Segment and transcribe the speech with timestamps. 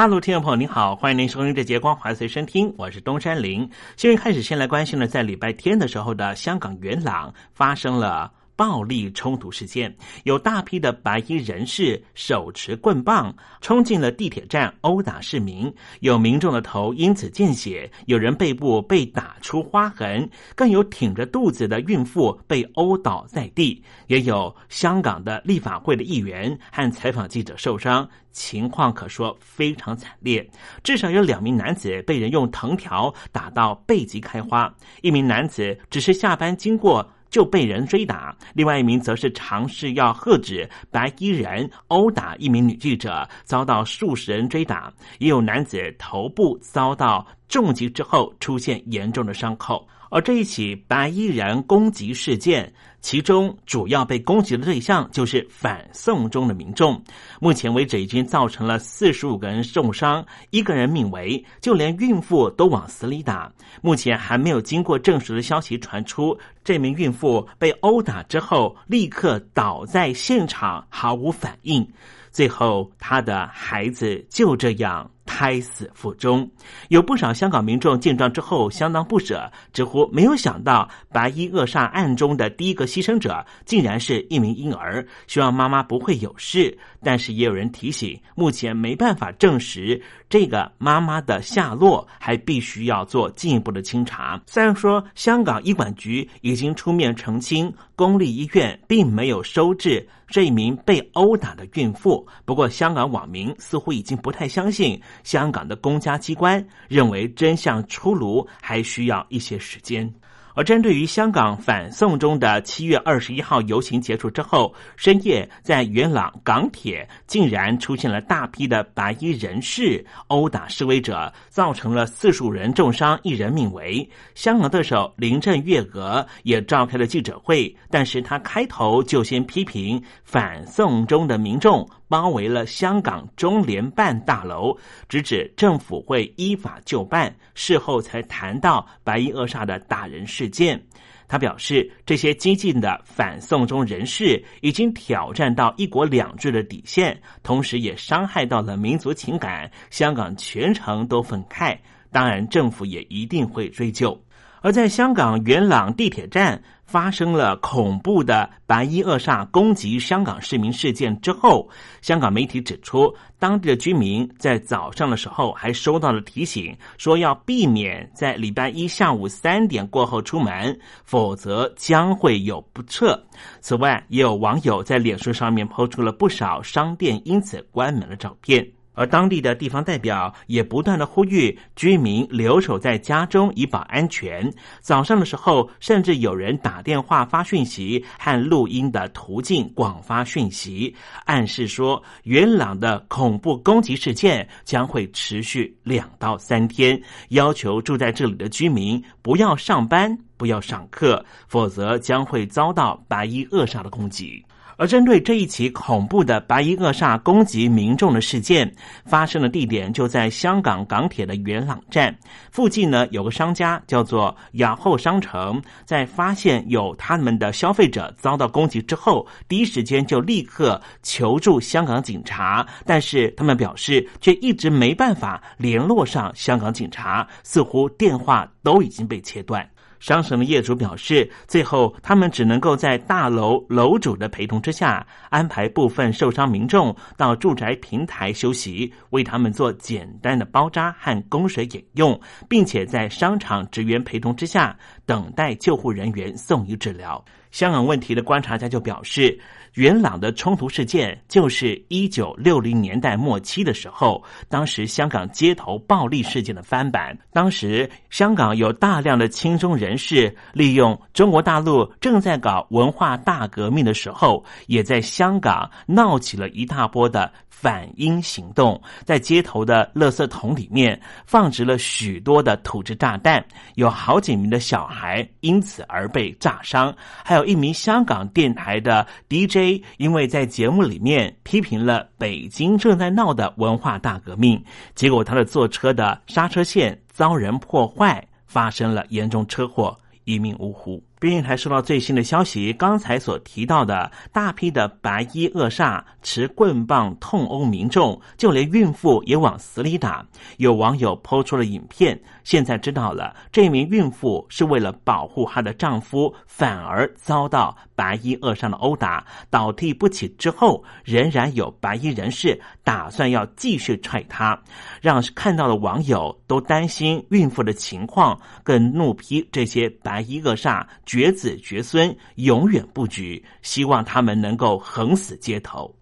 [0.00, 3.68] 大陆听众朋友您好，欢迎您收听这节光华随身听，我是东山林。
[3.98, 8.32] 新闻开始，先来关心呢，在礼拜天的时候的香港元朗发生了。
[8.60, 15.74] 暴力冲突事件，有大批的白衣人士手持棍棒冲进了地铁站，殴打市民。
[16.00, 23.82] 有民众的头因此见血，有人背部被打出花痕，更有挺着肚子的孕妇被殴倒在地。
[24.08, 30.46] 也有香港的立法会的议员和采访记者受伤，情况可说非常惨烈。
[30.84, 37.10] 至少有两名男子被人用藤条打到背脊开花，一名男子只是下班经过。
[37.30, 49.86] 就被人追打，另外一名则是尝试要喝止白衣人殴打一名女记者，遭到数十人追打，也有男子头部遭到重击之后出现严重的伤口。
[50.08, 52.72] 而这一起白衣人攻击事件。
[53.02, 57.02] 其中主要被攻击的对象就是反送中的民众。
[57.40, 63.50] 目前为止，已经造成了四十五个人受伤，一个人命危，就连孕妇都往死里打。
[63.80, 71.88] 目前还没有经过证实的消息传出，这名孕妇被殴打之后立刻倒在现场，毫无反应。
[72.30, 75.10] 最后，她的孩子就这样。
[75.30, 76.50] 胎死腹中，
[76.88, 86.76] 有不少香港民众见状之后相当不舍，直呼没有想到白衣恶煞案中的第一个牺牲者竟然是一名婴儿，希望妈妈不会有事。
[87.00, 94.42] 但是也有人提醒，目前没办法证实这个妈妈的下落，还必须要做进一步的清查。
[94.46, 105.00] 虽然说香港医管局已经出面澄清，公立医院并没有收治这一名被殴打的孕妇，不过香港网民似乎已经不太相信。
[105.24, 110.12] 香港的公家机关认为真相出炉还需要一些时间。
[110.56, 124.06] 而针对于香港反送中的七月二十一号游行结束之后，深夜在元朗港铁竟然出现了大批的白衣人士殴打示威者，造成了四十五人重伤，一人命危。
[124.34, 131.88] 香港特首林郑月娥也召开了记者会，但是他开头就先批评反送中的民众。
[132.10, 134.76] 包围了香港中联办大楼，
[135.08, 137.32] 直指政府会依法就办。
[137.54, 140.82] 事后才谈到白衣恶煞的打人事件，
[141.28, 149.70] 他表示这些激进的反送中人士已经挑战到一国两制的底线，同时也伤害到了民族情感。
[149.88, 151.78] 香港全程都愤慨，
[152.10, 154.20] 当然政府也一定会追究。
[154.62, 156.60] 而在香港元朗地铁站。
[156.90, 161.70] 发生了恐怖的白衣恶煞攻击香港市民事件之后，
[162.02, 173.22] 香港媒体指出，当地的居民在早上的时候还收到了提醒，说要避免在礼拜一下午三点过后出门，否则将会有不测。
[173.60, 178.68] 此外，也有网友在脸书上面抛出了不少商店因此关门的照片。
[179.00, 184.52] 而当地的地方代表也不断的呼吁居民留守在家中以保安全。
[184.82, 190.94] 早上的时候，甚至有人打电话发讯息和录音的途径广发讯息，
[191.24, 197.00] 暗示说元朗的恐怖攻击事件将会持续两到三天，
[197.30, 204.44] 要求住在这里的居民不要上班、不要上课，否则将会遭到白衣恶煞的攻击。
[204.80, 208.74] 而针对这一起恐怖的白衣恶煞攻击民众的事件，
[209.04, 212.16] 发生的地点就在香港港铁的元朗站
[212.50, 213.06] 附近呢。
[213.10, 229.68] 有个商家叫做雅后商城，在发现有他们的消费者遭到攻击之后，第一时间就立刻求助香港警察，但是他们表示却一直没办法联络上香港警察，似乎电话都已经被切断。
[230.00, 242.18] 商城的业主表示，最后他们只能够在大楼楼主的陪同之下，安排部分受伤民众到住宅平台休息，为他们做简单的包扎和供水饮用，
[242.48, 244.76] 并且在商场职员陪同之下，
[245.06, 247.22] 等待救护人员送医治疗。
[247.50, 249.38] 香港问题的观察家就表示。
[249.74, 257.16] 元朗的冲突事件就是一九六零年代末期的时候，当时香港街头暴力事件的翻版。
[257.32, 273.44] 当时香港有大量的亲中人士，利用中国大陆正在搞文化大革命的时候，也在香港闹起了一大波的反英行动，在街头的垃圾桶里面放置了许多的土制炸弹，
[273.74, 284.64] 有好几名的小孩因此而被炸伤，还有一名香港电台的 DJ 因为在节目里面批评了北京正在闹的文化大革命，
[284.94, 291.02] 结果他的坐车的刹车线遭人破坏，发生了严重车祸，一命呜呼。
[291.20, 300.26] 边境台收到最新的消息，刚才所提到的大批的白衣恶煞持棍棒痛殴民众，就连孕妇也往死里打。
[300.56, 314.58] 有网友抛出了影片，现在知道了，这名孕妇是为了保护她的丈夫，反而遭到白衣恶煞的殴打，倒地不起之后，仍然有白衣人士打算要继续踹她，
[315.02, 320.82] 让看到的网友都担心孕妇的情况，更怒批这些白衣恶煞。
[321.10, 323.44] 绝子绝孙，永远不举。
[323.62, 325.92] 希望他们能够横死街头。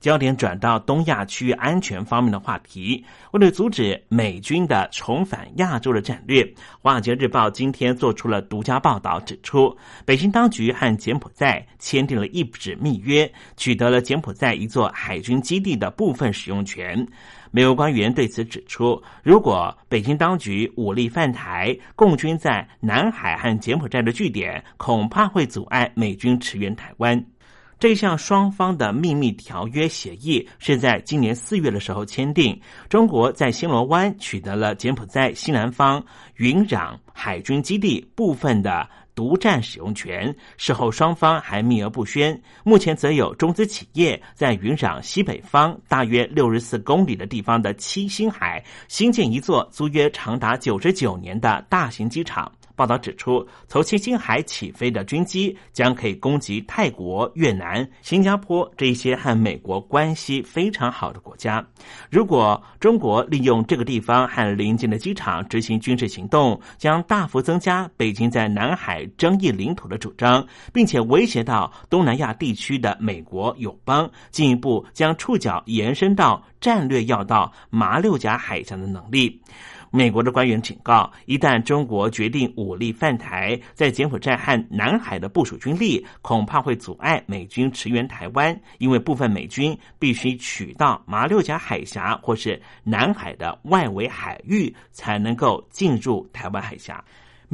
[0.00, 3.04] 焦点转到东亚区域安全方面的话题。
[3.32, 6.42] 为了阻止美军的重返亚洲的战略，
[6.80, 9.76] 《华尔街日报》今天做出了独家报道，指出
[10.06, 17.06] 北京当局和柬埔寨签订了一纸密约，取得了柬埔寨一座海军基地的部分使用权。
[17.54, 27.24] 美国官员对此指出，如果北京当局武力犯台，共军在南海和柬埔寨的据点恐怕会阻碍美军驰援台湾。
[27.78, 32.60] 这项双方的秘密条约协议是在今年四月的时候签订。
[32.88, 36.04] 中国在新罗湾取得了柬埔寨西南方
[36.34, 38.90] 云壤海军基地部分的。
[39.14, 42.40] 独占使用权，事后双方还秘而不宣。
[42.64, 52.50] 目前则有中资企业在云壤西北方大约六十四公里的地方的七星海新建一座租约长达九十九年的大型机场。
[52.76, 61.64] 报道指出，从七星海起飞的军机将可以攻击泰国、越南、新加坡这些和美国关系非常好的国家。
[62.10, 79.40] 如果中国利用这个地方和邻近的机场执行军事行动，将大幅增加北京在南海争议领土的主张，并且威胁到东南亚地区的美国友邦，进一步将触角延伸到战略要道马六甲海峡的能力。
[79.96, 97.04] 美国的官员警告，一旦中国决定武力犯台，在柬埔寨和南海的部署军力，恐怕会阻碍美军驰援台湾，因为部分美军必须取到马六甲海峡或是南海的外围海域，才能够进入台湾海峡。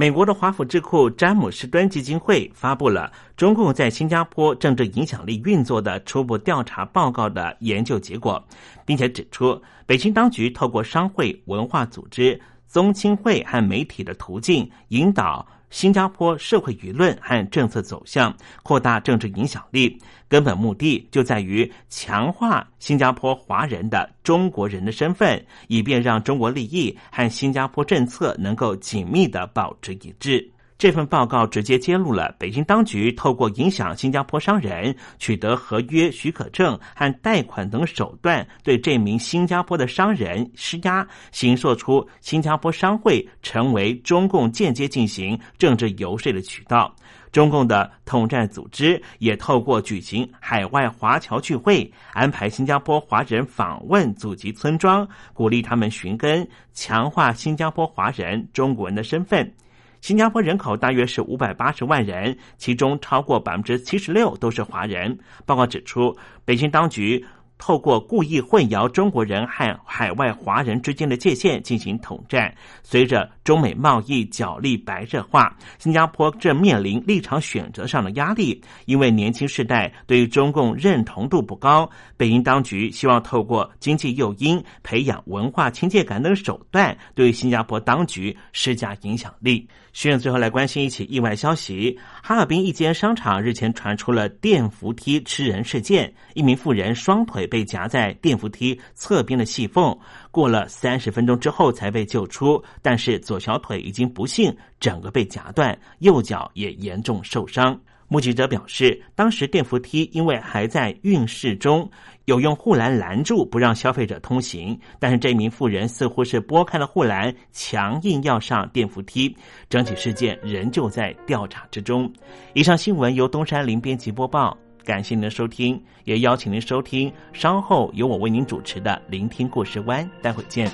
[0.00, 8.42] 美国的华府智库詹姆斯敦基金会发布了中共在新加坡政治影响力运作的初步调查报告的研究结果，
[8.86, 15.46] 并且指出，北京当局透过商会、文化组织、宗亲会和媒体的途径引导。
[15.70, 19.96] 新加坡社会舆论和政策走向，扩大政治影响力，
[20.28, 30.50] 根本目的就在于强化新加坡华人的中国人的身份，以便让中国利益和新加坡政策能够紧密的保持一致。
[30.80, 46.90] 这份报告直接揭露了北京当局透过影响新加坡商人取得合约许可证和贷款等手段，对这名新加坡的商人施压，形塑出新加坡商会成为中共间接进行政治游说的渠道。
[47.30, 59.52] 中共的统战组织也透过举行海外华侨聚会，安排新加坡华人访问祖籍村庄，鼓励他们寻根，强化新加坡华人中国人的身份。
[60.00, 65.18] 新加坡人口大约是五百八十万人，其中超过百分之七十六都是华人。
[65.44, 67.24] 报告指出，北京当局。
[67.62, 72.50] 透过故意混淆中国人和海外华人之间的界限进行统战。
[72.82, 78.58] 随着中美贸易角力白热化，新加坡正面临立场选择上的压力。
[78.86, 89.68] 因为年轻世代对于中共认同度不高，北京当局希望透过经济诱因、培养文化亲切感等手段，对新加坡当局施加影响力。
[89.92, 97.46] 宣最后来关心一起意外消息：哈尔滨一间商场日前传出了电扶梯吃人事件，一名妇人双腿。
[97.50, 99.98] 被夹在电扶梯侧边的细缝，
[100.30, 107.76] 过了三十分钟之后才被救出，但是左小腿已经不幸整个被夹断，右脚也严重受伤。
[108.12, 111.88] 目击者表示，当时电扶梯因为还在运势中，
[112.24, 119.32] 有用护栏拦住不让消费者通行，但是这名妇人似乎是拨开了护栏，强硬要上电扶梯。
[119.68, 122.12] 整体事件仍旧在调查之中。
[122.52, 124.58] 以上新闻由东山林编辑播报。
[124.82, 130.68] 感谢您的收听，也邀请您收听稍后由我为您主持的《聆听故事湾》，待会见。